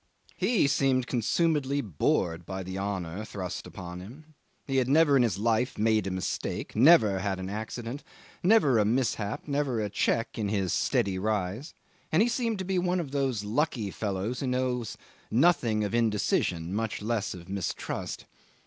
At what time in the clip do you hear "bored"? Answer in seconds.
1.79-2.43